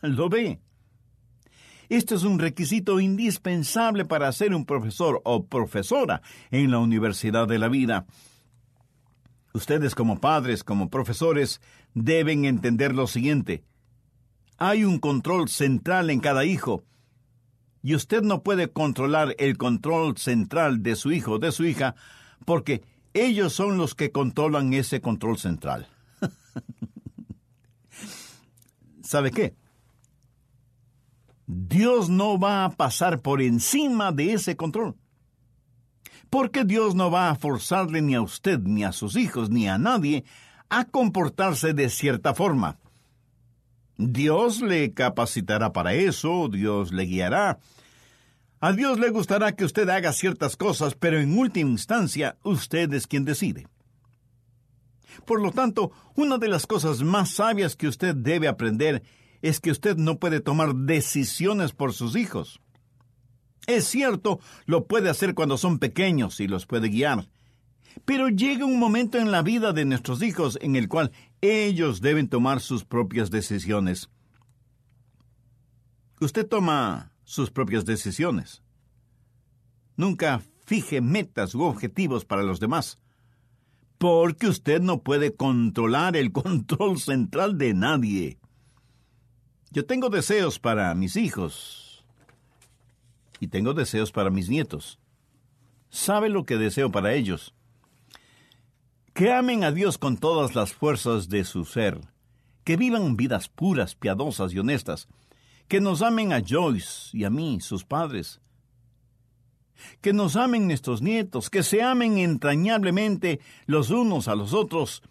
Lo 0.01 0.29
ve. 0.29 0.60
Esto 1.89 2.15
es 2.15 2.24
un 2.24 2.39
requisito 2.39 3.00
indispensable 3.00 4.05
para 4.05 4.31
ser 4.31 4.55
un 4.55 4.65
profesor 4.65 5.22
o 5.25 5.46
profesora 5.46 6.22
en 6.50 6.72
la 6.72 6.79
universidad 6.79 7.48
de 7.48 7.60
la 7.60 7.67
vida. 7.67 8.05
Ustedes 9.53 9.93
como 9.93 10.20
padres, 10.20 10.63
como 10.63 10.89
profesores, 10.89 11.60
deben 11.93 12.46
entender 12.46 12.96
lo 12.96 13.08
siguiente. 13.08 13.63
Hay 14.58 14.86
un 14.86 15.00
control 15.00 15.50
central 15.50 16.10
en 16.10 16.22
cada 16.22 16.46
hijo, 16.46 16.86
y 17.84 17.96
usted 17.96 18.22
no 18.22 18.43
puede 18.43 18.72
controlar 18.72 19.36
el 19.39 19.58
control 19.58 20.17
central 20.17 20.84
de 20.84 20.96
su 20.96 21.12
hijo 21.12 21.34
o 21.34 21.39
de 21.39 21.51
su 21.51 21.65
hija, 21.65 21.96
porque 22.46 22.84
ellos 23.13 23.53
son 23.53 23.77
los 23.77 23.96
que 23.96 24.12
controlan 24.12 24.74
ese 24.74 25.01
control 25.01 25.37
central. 25.37 25.87
¿Sabe 29.03 29.31
qué? 29.31 29.55
Dios 31.53 32.09
no 32.09 32.40
va 32.40 32.64
a 32.64 32.70
pasar 32.70 33.22
por 33.22 33.42
encima 33.42 34.11
de 34.11 34.33
ese 34.33 34.55
control 34.55 34.96
porque 36.31 36.64
Dios 36.64 36.96
no 36.96 37.11
va 37.11 37.29
a 37.29 37.35
forzarle 37.35 38.01
ni 38.01 38.16
a 38.16 38.22
usted, 38.22 38.59
ni 38.61 38.85
a 38.85 38.94
sus 38.94 39.18
hijos, 39.18 39.50
ni 39.50 39.68
a 39.68 39.77
nadie 39.77 40.24
a 40.70 40.85
comportarse 40.85 41.74
de 41.74 41.90
cierta 41.90 42.33
forma. 42.33 42.79
Dios 43.98 44.61
le 44.61 44.94
capacitará 44.94 45.74
para 45.74 45.94
eso, 45.94 46.48
Dios 46.48 46.94
le 46.94 47.03
guiará. 47.03 47.59
A 48.61 48.72
Dios 48.72 48.98
le 48.98 49.09
gustará 49.09 49.51
que 49.57 49.66
usted 49.66 49.90
haga 49.90 50.14
ciertas 50.14 50.55
cosas, 50.55 50.96
pero 50.96 51.20
en 51.20 51.37
última 51.37 51.70
instancia 51.70 52.37
usted 52.44 52.94
es 52.94 53.07
quien 53.07 53.25
decide. 53.25 53.68
Por 55.25 55.42
lo 55.42 55.51
tanto, 55.51 55.92
una 56.16 56.37
de 56.37 56.48
las 56.48 56.66
cosas 56.66 57.03
más 57.03 57.31
sabias 57.31 57.75
que 57.75 57.90
usted 57.90 58.16
debe 58.16 58.48
aprender 58.48 59.03
es 59.41 59.59
que 59.59 59.71
usted 59.71 59.97
no 59.97 60.19
puede 60.19 60.39
tomar 60.39 60.75
decisiones 60.75 61.73
por 61.73 61.93
sus 61.93 62.15
hijos. 62.15 62.61
Es 63.67 63.85
cierto, 63.85 64.39
lo 64.65 64.87
puede 64.87 65.09
hacer 65.09 65.33
cuando 65.35 65.57
son 65.57 65.79
pequeños 65.79 66.39
y 66.39 66.47
los 66.47 66.65
puede 66.65 66.89
guiar. 66.89 67.29
Pero 68.05 68.29
llega 68.29 68.65
un 68.65 68.79
momento 68.79 69.17
en 69.17 69.31
la 69.31 69.41
vida 69.41 69.73
de 69.73 69.85
nuestros 69.85 70.21
hijos 70.23 70.57
en 70.61 70.75
el 70.75 70.87
cual 70.87 71.11
ellos 71.41 72.01
deben 72.01 72.29
tomar 72.29 72.59
sus 72.59 72.85
propias 72.85 73.29
decisiones. 73.29 74.09
Usted 76.19 76.47
toma 76.47 77.11
sus 77.23 77.51
propias 77.51 77.85
decisiones. 77.85 78.61
Nunca 79.95 80.41
fije 80.65 81.01
metas 81.01 81.53
u 81.53 81.63
objetivos 81.63 82.25
para 82.25 82.43
los 82.43 82.59
demás, 82.59 82.99
porque 83.97 84.47
usted 84.47 84.81
no 84.81 85.01
puede 85.01 85.35
controlar 85.35 86.15
el 86.15 86.31
control 86.31 86.99
central 86.99 87.57
de 87.57 87.73
nadie. 87.73 88.40
Yo 89.72 89.86
tengo 89.86 90.10
deseos 90.10 90.60
para 90.60 90.94
mis 90.96 91.16
hijos, 91.16 92.03
y 93.40 93.48
tengo 93.48 93.74
deseos 93.74 94.12
para 94.12 94.29
mis 94.29 94.50
nietos. 94.50 95.00
¿Sabe 95.90 96.27
lo 96.27 96.46
que 96.46 96.57
deseo 96.57 96.92
para 96.92 97.14
ellos? 97.14 97.53
Que 99.14 99.31
amen 99.31 99.64
a 99.64 99.72
Dios 99.72 99.98
con 99.98 100.18
todas 100.18 100.55
las 100.55 100.74
fuerzas 100.74 101.29
de 101.29 101.46
su 101.46 101.64
ser, 101.64 102.01
que 102.66 102.75
vivan 102.75 103.16
vidas 103.16 103.48
puras, 103.48 103.96
piadosas 103.96 104.53
y 104.53 104.60
honestas, 104.60 105.07
que 105.70 105.79
nos 105.81 106.01
amen 106.01 106.34
a 106.34 106.44
Joyce 106.46 107.18
y 107.18 107.24
a 107.24 107.29
mí, 107.29 107.62
sus 107.62 107.86
padres, 107.86 108.42
que 110.01 110.12
nos 110.12 110.36
amen 110.36 110.68
nuestros 110.68 111.01
nietos, 111.01 111.50
que 111.50 111.64
se 111.64 111.81
amen 111.81 112.18
entrañablemente 112.18 113.40
los 113.68 113.90
unos 113.90 114.27
a 114.27 114.36
los 114.36 114.53
otros, 114.53 115.01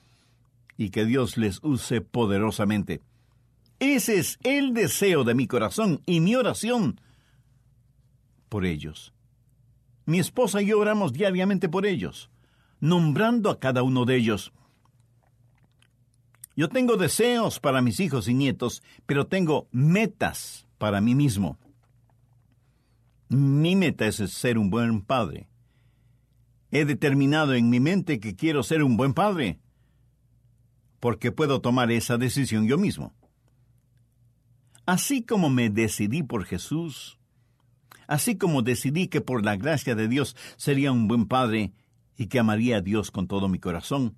y 0.76 0.90
que 0.90 1.04
Dios 1.04 1.36
les 1.36 1.64
use 1.64 2.00
poderosamente. 2.00 3.00
Ese 3.80 4.18
es 4.18 4.38
el 4.42 4.74
deseo 4.74 5.24
de 5.24 5.34
mi 5.34 5.46
corazón 5.46 6.02
y 6.04 6.20
mi 6.20 6.36
oración 6.36 7.00
por 8.50 8.66
ellos. 8.66 9.14
Mi 10.04 10.18
esposa 10.18 10.60
y 10.60 10.66
yo 10.66 10.78
oramos 10.78 11.14
diariamente 11.14 11.68
por 11.68 11.86
ellos, 11.86 12.30
nombrando 12.78 13.48
a 13.48 13.58
cada 13.58 13.82
uno 13.82 14.04
de 14.04 14.16
ellos. 14.16 14.52
Yo 16.56 16.68
tengo 16.68 16.98
deseos 16.98 17.58
para 17.58 17.80
mis 17.80 18.00
hijos 18.00 18.28
y 18.28 18.34
nietos, 18.34 18.82
pero 19.06 19.26
tengo 19.26 19.66
metas 19.72 20.66
para 20.76 21.00
mí 21.00 21.14
mismo. 21.14 21.58
Mi 23.28 23.76
meta 23.76 24.06
es 24.06 24.16
ser 24.16 24.58
un 24.58 24.68
buen 24.68 25.00
padre. 25.00 25.48
He 26.70 26.84
determinado 26.84 27.54
en 27.54 27.70
mi 27.70 27.80
mente 27.80 28.20
que 28.20 28.36
quiero 28.36 28.62
ser 28.62 28.82
un 28.82 28.98
buen 28.98 29.14
padre, 29.14 29.58
porque 30.98 31.32
puedo 31.32 31.62
tomar 31.62 31.90
esa 31.90 32.18
decisión 32.18 32.66
yo 32.66 32.76
mismo. 32.76 33.14
Así 34.90 35.22
como 35.22 35.50
me 35.50 35.70
decidí 35.70 36.24
por 36.24 36.44
Jesús, 36.44 37.16
así 38.08 38.36
como 38.36 38.62
decidí 38.62 39.06
que 39.06 39.20
por 39.20 39.44
la 39.44 39.54
gracia 39.54 39.94
de 39.94 40.08
Dios 40.08 40.34
sería 40.56 40.90
un 40.90 41.06
buen 41.06 41.26
padre 41.26 41.72
y 42.16 42.26
que 42.26 42.40
amaría 42.40 42.78
a 42.78 42.80
Dios 42.80 43.12
con 43.12 43.28
todo 43.28 43.46
mi 43.46 43.60
corazón. 43.60 44.16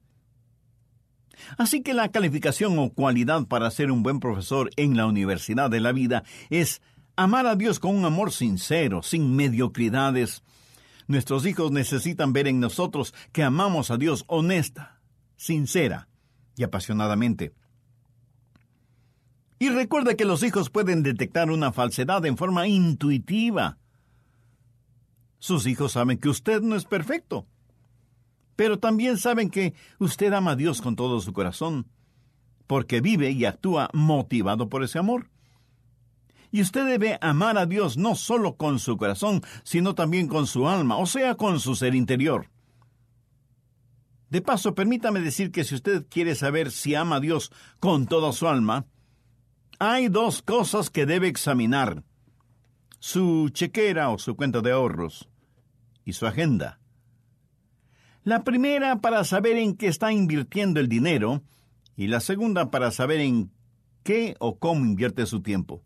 Así 1.58 1.82
que 1.82 1.92
la 1.92 2.10
calificación 2.10 2.78
o 2.78 2.88
cualidad 2.88 3.46
para 3.48 3.70
ser 3.70 3.90
un 3.90 4.02
buen 4.02 4.18
profesor 4.18 4.70
en 4.76 4.96
la 4.96 5.04
universidad 5.04 5.68
de 5.68 5.80
la 5.80 5.92
vida 5.92 6.24
es 6.48 6.80
amar 7.16 7.46
a 7.46 7.54
Dios 7.54 7.78
con 7.78 7.94
un 7.94 8.06
amor 8.06 8.32
sincero, 8.32 9.02
sin 9.02 9.36
mediocridades. 9.36 10.42
Nuestros 11.06 11.44
hijos 11.44 11.70
necesitan 11.70 12.32
ver 12.32 12.48
en 12.48 12.60
nosotros 12.60 13.12
que 13.32 13.42
amamos 13.42 13.90
a 13.90 13.98
Dios 13.98 14.24
honesta, 14.26 15.02
sincera 15.36 16.08
y 16.56 16.62
apasionadamente. 16.62 17.52
Y 19.62 19.68
recuerda 19.68 20.16
que 20.16 20.24
los 20.24 20.42
hijos 20.42 20.70
pueden 20.70 21.04
detectar 21.04 21.48
una 21.48 21.70
falsedad 21.70 22.26
en 22.26 22.36
forma 22.36 22.66
intuitiva. 22.66 23.78
Sus 25.38 25.68
hijos 25.68 25.92
saben 25.92 26.18
que 26.18 26.28
usted 26.28 26.60
no 26.62 26.74
es 26.74 26.84
perfecto, 26.84 27.46
pero 28.56 28.80
también 28.80 29.18
saben 29.18 29.50
que 29.50 29.72
usted 30.00 30.32
ama 30.32 30.50
a 30.50 30.56
Dios 30.56 30.82
con 30.82 30.96
todo 30.96 31.20
su 31.20 31.32
corazón. 31.32 31.86
porque 32.66 33.00
vive 33.00 33.30
y 33.30 33.44
actúa 33.44 33.88
motivado 33.92 34.68
por 34.68 34.82
ese 34.82 34.98
amor. 34.98 35.30
Y 36.50 36.60
usted 36.60 36.84
debe 36.84 37.18
amar 37.20 37.56
a 37.56 37.66
Dios 37.66 37.96
no 37.96 38.16
solo 38.16 38.56
con 38.56 38.80
su 38.80 38.96
corazón, 38.96 39.42
sino 39.62 39.94
también 39.94 40.26
con 40.26 40.48
su 40.48 40.68
alma, 40.68 40.96
o 40.96 41.06
sea, 41.06 41.36
con 41.36 41.60
su 41.60 41.76
ser 41.76 41.94
interior. 41.94 42.50
De 44.28 44.42
paso, 44.42 44.74
permítame 44.74 45.20
decir 45.20 45.52
que 45.52 45.62
si 45.62 45.76
usted 45.76 46.04
quiere 46.08 46.34
saber 46.34 46.72
si 46.72 46.96
ama 46.96 47.16
a 47.16 47.20
Dios 47.20 47.52
con 47.78 48.06
toda 48.06 48.32
su 48.32 48.48
alma, 48.48 48.86
hay 49.84 50.08
dos 50.08 50.42
cosas 50.42 50.90
que 50.90 51.06
debe 51.06 51.26
examinar. 51.26 52.04
Su 53.00 53.48
chequera 53.52 54.10
o 54.10 54.18
su 54.18 54.36
cuenta 54.36 54.60
de 54.60 54.70
ahorros 54.70 55.28
y 56.04 56.12
su 56.12 56.24
agenda. 56.24 56.78
La 58.22 58.44
primera 58.44 59.00
para 59.00 59.24
saber 59.24 59.56
en 59.56 59.74
qué 59.74 59.88
está 59.88 60.12
invirtiendo 60.12 60.78
el 60.78 60.88
dinero 60.88 61.42
y 61.96 62.06
la 62.06 62.20
segunda 62.20 62.70
para 62.70 62.92
saber 62.92 63.18
en 63.18 63.50
qué 64.04 64.36
o 64.38 64.56
cómo 64.60 64.84
invierte 64.84 65.26
su 65.26 65.42
tiempo 65.42 65.82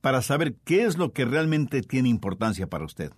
para 0.00 0.22
saber 0.22 0.56
qué 0.64 0.84
es 0.84 0.98
lo 0.98 1.12
que 1.12 1.24
realmente 1.24 1.82
tiene 1.82 2.08
importancia 2.08 2.66
para 2.66 2.84
usted. 2.84 3.12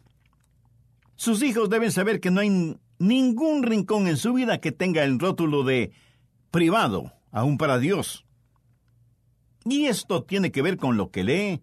Sus 1.17 1.43
hijos 1.43 1.69
deben 1.69 1.93
saber 1.93 2.21
que 2.21 2.31
no 2.31 2.41
hay 2.41 2.77
ningún 2.99 3.63
rincón 3.63 4.07
en 4.07 4.17
su 4.17 4.33
vida 4.33 4.61
que 4.61 4.73
tenga 4.73 5.05
el 5.05 5.19
rótulo 5.19 5.65
de 5.65 5.93
privado, 6.51 7.13
aún 7.31 7.59
para 7.59 7.79
Dios. 7.79 8.25
Y 9.69 9.87
esto 9.87 10.23
tiene 10.23 10.51
que 10.51 10.63
ver 10.63 10.79
con 10.79 10.97
lo 10.97 11.11
que 11.11 11.25
lee, 11.25 11.63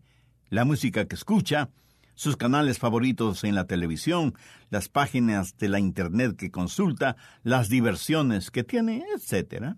la 0.49 0.63
música 0.63 1.05
que 1.05 1.15
escucha, 1.15 1.69
sus 2.13 2.37
canales 2.37 2.77
favoritos 2.77 3.43
en 3.43 3.55
la 3.55 3.65
televisión, 3.65 4.35
las 4.69 4.89
páginas 4.89 5.57
de 5.57 5.69
la 5.69 5.79
Internet 5.79 6.35
que 6.35 6.51
consulta, 6.51 7.17
las 7.43 7.67
diversiones 7.67 8.51
que 8.51 8.63
tiene, 8.63 9.03
etc. 9.15 9.75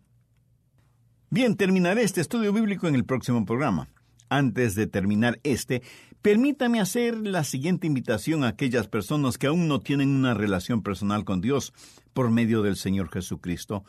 Bien, 1.29 1.55
terminaré 1.55 2.03
este 2.03 2.21
estudio 2.21 2.51
bíblico 2.51 2.87
en 2.87 2.95
el 2.95 3.05
próximo 3.05 3.45
programa. 3.45 3.87
Antes 4.29 4.75
de 4.75 4.87
terminar 4.87 5.39
este, 5.43 5.81
permítame 6.21 6.81
hacer 6.81 7.15
la 7.15 7.45
siguiente 7.45 7.87
invitación 7.87 8.43
a 8.43 8.49
aquellas 8.49 8.89
personas 8.89 9.37
que 9.37 9.47
aún 9.47 9.69
no 9.69 9.79
tienen 9.79 10.09
una 10.09 10.33
relación 10.33 10.83
personal 10.83 11.23
con 11.23 11.39
Dios 11.39 11.73
por 12.13 12.29
medio 12.29 12.61
del 12.61 12.75
Señor 12.75 13.09
Jesucristo. 13.09 13.85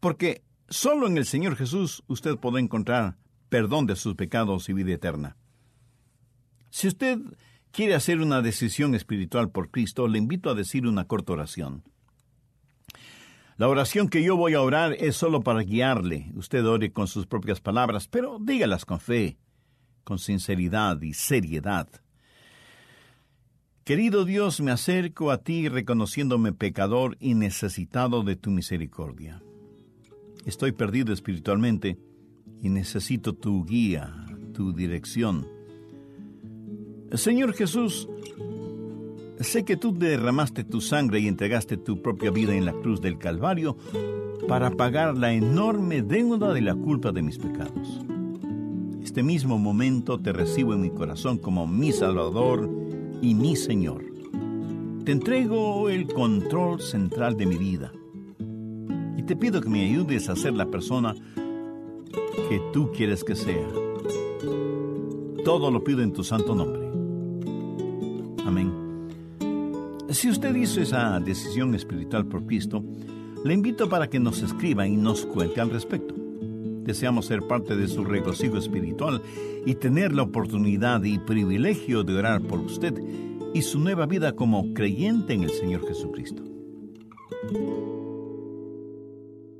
Porque 0.00 0.42
solo 0.70 1.06
en 1.06 1.18
el 1.18 1.26
Señor 1.26 1.54
Jesús 1.56 2.02
usted 2.06 2.36
podrá 2.36 2.60
encontrar 2.60 3.16
perdón 3.48 3.86
de 3.86 3.96
sus 3.96 4.14
pecados 4.14 4.68
y 4.68 4.72
vida 4.72 4.92
eterna. 4.92 5.36
Si 6.70 6.88
usted 6.88 7.18
quiere 7.70 7.94
hacer 7.94 8.20
una 8.20 8.42
decisión 8.42 8.94
espiritual 8.94 9.50
por 9.50 9.70
Cristo, 9.70 10.08
le 10.08 10.18
invito 10.18 10.50
a 10.50 10.54
decir 10.54 10.86
una 10.86 11.06
corta 11.06 11.32
oración. 11.32 11.82
La 13.56 13.68
oración 13.68 14.08
que 14.08 14.22
yo 14.22 14.36
voy 14.36 14.52
a 14.52 14.60
orar 14.60 14.94
es 14.98 15.16
solo 15.16 15.40
para 15.40 15.60
guiarle. 15.60 16.30
Usted 16.34 16.66
ore 16.66 16.92
con 16.92 17.06
sus 17.06 17.26
propias 17.26 17.60
palabras, 17.60 18.06
pero 18.06 18.38
dígalas 18.38 18.84
con 18.84 19.00
fe, 19.00 19.38
con 20.04 20.18
sinceridad 20.18 21.00
y 21.00 21.14
seriedad. 21.14 21.88
Querido 23.84 24.24
Dios, 24.24 24.60
me 24.60 24.72
acerco 24.72 25.30
a 25.30 25.38
ti 25.38 25.68
reconociéndome 25.68 26.52
pecador 26.52 27.16
y 27.20 27.34
necesitado 27.34 28.22
de 28.24 28.36
tu 28.36 28.50
misericordia. 28.50 29.40
Estoy 30.44 30.72
perdido 30.72 31.12
espiritualmente 31.12 31.96
y 32.62 32.68
necesito 32.68 33.32
tu 33.32 33.64
guía, 33.64 34.26
tu 34.52 34.72
dirección. 34.72 35.46
Señor 37.12 37.52
Jesús, 37.54 38.08
Sé 39.40 39.64
que 39.64 39.76
tú 39.76 39.92
derramaste 39.92 40.64
tu 40.64 40.80
sangre 40.80 41.20
y 41.20 41.28
entregaste 41.28 41.76
tu 41.76 42.00
propia 42.00 42.30
vida 42.30 42.54
en 42.54 42.64
la 42.64 42.72
cruz 42.72 43.02
del 43.02 43.18
Calvario 43.18 43.76
para 44.48 44.70
pagar 44.70 45.16
la 45.18 45.34
enorme 45.34 46.00
deuda 46.00 46.54
de 46.54 46.62
la 46.62 46.74
culpa 46.74 47.12
de 47.12 47.20
mis 47.20 47.36
pecados. 47.36 48.00
Este 49.02 49.22
mismo 49.22 49.58
momento 49.58 50.18
te 50.18 50.32
recibo 50.32 50.72
en 50.72 50.80
mi 50.80 50.90
corazón 50.90 51.36
como 51.36 51.66
mi 51.66 51.92
Salvador 51.92 52.70
y 53.20 53.34
mi 53.34 53.56
Señor. 53.56 54.04
Te 55.04 55.12
entrego 55.12 55.90
el 55.90 56.06
control 56.06 56.80
central 56.80 57.36
de 57.36 57.46
mi 57.46 57.56
vida 57.56 57.92
y 59.18 59.22
te 59.22 59.36
pido 59.36 59.60
que 59.60 59.68
me 59.68 59.84
ayudes 59.84 60.30
a 60.30 60.36
ser 60.36 60.54
la 60.54 60.66
persona 60.66 61.14
que 62.48 62.60
tú 62.72 62.90
quieres 62.92 63.24
que 63.24 63.34
sea. 63.34 63.68
Todo 65.44 65.70
lo 65.70 65.82
pido 65.82 66.02
en 66.02 66.12
tu 66.12 66.24
santo 66.24 66.54
nombre. 66.54 66.86
Amén. 68.44 68.72
Si 70.10 70.28
usted 70.30 70.54
hizo 70.54 70.80
esa 70.80 71.18
decisión 71.20 71.74
espiritual 71.74 72.26
por 72.26 72.46
Cristo, 72.46 72.82
le 73.44 73.54
invito 73.54 73.88
para 73.88 74.08
que 74.08 74.18
nos 74.18 74.42
escriba 74.42 74.86
y 74.86 74.96
nos 74.96 75.26
cuente 75.26 75.60
al 75.60 75.70
respecto. 75.70 76.14
Deseamos 76.84 77.26
ser 77.26 77.42
parte 77.42 77.76
de 77.76 77.88
su 77.88 78.04
regocijo 78.04 78.58
espiritual 78.58 79.20
y 79.64 79.74
tener 79.74 80.12
la 80.12 80.22
oportunidad 80.22 81.02
y 81.02 81.18
privilegio 81.18 82.04
de 82.04 82.16
orar 82.16 82.40
por 82.42 82.60
usted 82.60 82.94
y 83.52 83.62
su 83.62 83.80
nueva 83.80 84.06
vida 84.06 84.36
como 84.36 84.72
creyente 84.72 85.32
en 85.32 85.42
el 85.42 85.50
Señor 85.50 85.86
Jesucristo. 85.86 86.42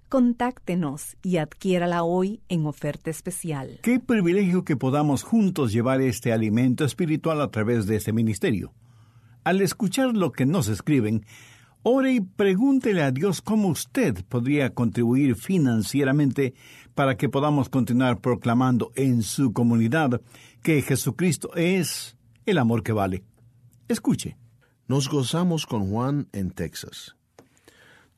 Contáctenos 0.09 1.17
y 1.23 1.37
adquiérala 1.37 2.03
hoy 2.03 2.41
en 2.49 2.65
oferta 2.65 3.09
especial. 3.09 3.79
Qué 3.81 3.97
privilegio 3.99 4.65
que 4.65 4.75
podamos 4.75 5.23
juntos 5.23 5.71
llevar 5.71 6.01
este 6.01 6.33
alimento 6.33 6.83
espiritual 6.85 7.41
a 7.41 7.49
través 7.49 7.87
de 7.87 7.95
este 7.95 8.13
ministerio. 8.13 8.73
Al 9.43 9.61
escuchar 9.61 10.15
lo 10.15 10.31
que 10.31 10.45
nos 10.45 10.67
escriben, 10.67 11.25
Ore 11.83 12.13
y 12.13 12.21
pregúntele 12.21 13.01
a 13.01 13.11
Dios 13.11 13.41
cómo 13.41 13.69
usted 13.69 14.23
podría 14.25 14.71
contribuir 14.71 15.35
financieramente 15.35 16.53
para 16.93 17.17
que 17.17 17.27
podamos 17.27 17.69
continuar 17.69 18.21
proclamando 18.21 18.91
en 18.95 19.23
su 19.23 19.51
comunidad 19.51 20.21
que 20.61 20.83
Jesucristo 20.83 21.49
es 21.55 22.17
el 22.45 22.59
amor 22.59 22.83
que 22.83 22.91
vale. 22.91 23.23
Escuche. 23.87 24.37
Nos 24.87 25.09
gozamos 25.09 25.65
con 25.65 25.89
Juan 25.89 26.27
en 26.33 26.51
Texas. 26.51 27.15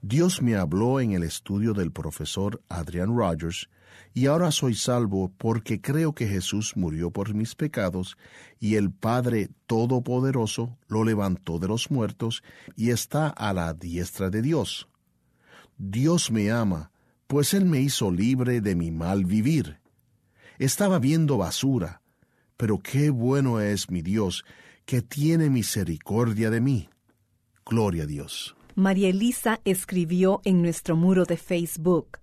Dios 0.01 0.41
me 0.41 0.55
habló 0.55 0.99
en 0.99 1.13
el 1.13 1.23
estudio 1.23 1.73
del 1.73 1.93
profesor 1.93 2.61
Adrian 2.67 3.15
Rogers 3.15 3.69
y 4.13 4.27
ahora 4.27 4.51
soy 4.51 4.75
salvo 4.75 5.31
porque 5.37 5.81
creo 5.81 6.13
que 6.13 6.27
Jesús 6.27 6.75
murió 6.75 7.11
por 7.11 7.33
mis 7.33 7.55
pecados 7.55 8.17
y 8.59 8.75
el 8.75 8.91
Padre 8.91 9.49
Todopoderoso 9.67 10.77
lo 10.87 11.03
levantó 11.03 11.59
de 11.59 11.67
los 11.67 11.91
muertos 11.91 12.43
y 12.75 12.91
está 12.91 13.27
a 13.27 13.53
la 13.53 13.73
diestra 13.73 14.29
de 14.29 14.41
Dios. 14.41 14.87
Dios 15.77 16.31
me 16.31 16.51
ama, 16.51 16.91
pues 17.27 17.53
Él 17.53 17.65
me 17.65 17.81
hizo 17.81 18.11
libre 18.11 18.61
de 18.61 18.75
mi 18.75 18.91
mal 18.91 19.25
vivir. 19.25 19.79
Estaba 20.59 20.99
viendo 20.99 21.37
basura, 21.37 22.01
pero 22.57 22.79
qué 22.79 23.09
bueno 23.09 23.59
es 23.59 23.89
mi 23.89 24.01
Dios, 24.01 24.45
que 24.85 25.01
tiene 25.01 25.49
misericordia 25.49 26.49
de 26.49 26.61
mí. 26.61 26.89
Gloria 27.65 28.03
a 28.03 28.05
Dios. 28.05 28.55
María 28.75 29.09
Elisa 29.09 29.59
escribió 29.65 30.41
en 30.43 30.61
nuestro 30.61 30.95
muro 30.95 31.25
de 31.25 31.37
Facebook, 31.37 32.17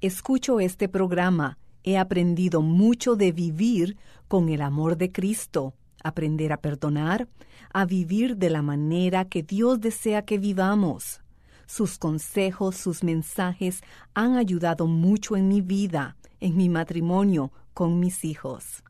Escucho 0.00 0.60
este 0.60 0.88
programa, 0.88 1.58
he 1.82 1.98
aprendido 1.98 2.62
mucho 2.62 3.16
de 3.16 3.32
vivir 3.32 3.96
con 4.28 4.48
el 4.48 4.62
amor 4.62 4.96
de 4.96 5.12
Cristo, 5.12 5.74
aprender 6.02 6.52
a 6.52 6.58
perdonar, 6.58 7.28
a 7.72 7.84
vivir 7.84 8.36
de 8.36 8.50
la 8.50 8.62
manera 8.62 9.24
que 9.24 9.42
Dios 9.42 9.80
desea 9.80 10.22
que 10.22 10.38
vivamos. 10.38 11.20
Sus 11.66 11.98
consejos, 11.98 12.76
sus 12.76 13.02
mensajes 13.02 13.80
han 14.14 14.36
ayudado 14.36 14.86
mucho 14.86 15.36
en 15.36 15.48
mi 15.48 15.60
vida, 15.60 16.16
en 16.40 16.56
mi 16.56 16.68
matrimonio, 16.68 17.52
con 17.72 17.98
mis 17.98 18.24
hijos. 18.24 18.84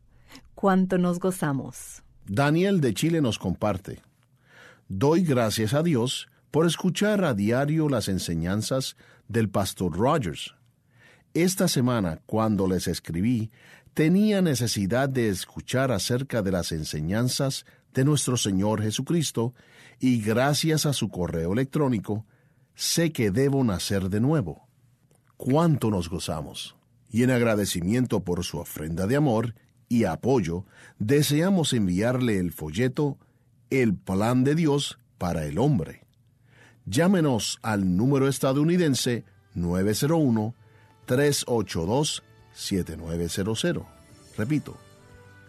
Cuánto 0.54 0.98
nos 0.98 1.18
gozamos. 1.18 2.02
Daniel 2.26 2.80
de 2.80 2.94
Chile 2.94 3.20
nos 3.20 3.38
comparte. 3.38 4.00
Doy 4.88 5.22
gracias 5.22 5.74
a 5.74 5.82
Dios 5.82 6.28
por 6.50 6.66
escuchar 6.66 7.24
a 7.24 7.34
diario 7.34 7.88
las 7.88 8.08
enseñanzas 8.08 8.96
del 9.28 9.48
pastor 9.48 9.96
Rogers. 9.96 10.54
Esta 11.34 11.66
semana, 11.66 12.20
cuando 12.26 12.68
les 12.68 12.86
escribí, 12.86 13.50
tenía 13.92 14.40
necesidad 14.40 15.08
de 15.08 15.28
escuchar 15.28 15.90
acerca 15.90 16.42
de 16.42 16.52
las 16.52 16.70
enseñanzas 16.70 17.66
de 17.92 18.04
nuestro 18.04 18.36
Señor 18.36 18.80
Jesucristo 18.80 19.52
y 19.98 20.22
gracias 20.22 20.86
a 20.86 20.92
su 20.92 21.08
correo 21.08 21.52
electrónico, 21.52 22.24
sé 22.76 23.10
que 23.10 23.32
debo 23.32 23.64
nacer 23.64 24.10
de 24.10 24.20
nuevo. 24.20 24.68
Cuánto 25.36 25.90
nos 25.90 26.08
gozamos. 26.08 26.76
Y 27.10 27.24
en 27.24 27.32
agradecimiento 27.32 28.20
por 28.20 28.44
su 28.44 28.58
ofrenda 28.58 29.08
de 29.08 29.16
amor 29.16 29.56
y 29.88 30.04
apoyo, 30.04 30.66
deseamos 31.00 31.72
enviarle 31.72 32.38
el 32.38 32.52
folleto 32.52 33.18
El 33.70 33.96
Plan 33.96 34.44
de 34.44 34.54
Dios 34.54 35.00
para 35.18 35.46
el 35.46 35.58
Hombre. 35.58 36.06
Llámenos 36.86 37.58
al 37.62 37.96
número 37.96 38.28
estadounidense 38.28 39.24
901-382-7900. 41.06 43.84
Repito, 44.36 44.76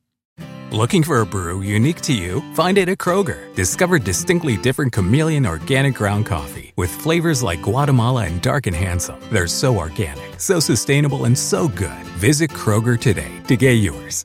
Looking 0.73 1.03
for 1.03 1.21
a 1.21 1.27
brew 1.27 1.59
unique 1.59 2.01
to 2.03 2.15
you? 2.15 2.43
Find 2.55 2.79
it 2.79 2.89
at 2.89 2.97
Kroger. 2.97 3.55
Discover 3.55 3.99
distinctly 3.99 4.57
different 4.57 4.91
chameleon 4.91 5.45
organic 5.45 5.95
ground 5.95 6.25
coffee 6.25 6.73
with 6.77 6.91
flavors 6.91 7.43
like 7.43 7.61
Guatemala 7.61 8.25
and 8.25 8.41
Dark 8.41 8.67
and 8.67 8.75
Handsome. 8.75 9.17
They're 9.31 9.49
so 9.49 9.77
organic, 9.77 10.41
so 10.41 10.61
sustainable, 10.61 11.27
and 11.27 11.37
so 11.37 11.69
good. 11.69 12.03
Visit 12.17 12.51
Kroger 12.53 12.99
today 12.99 13.31
to 13.49 13.57
get 13.57 13.73
yours. 13.75 14.25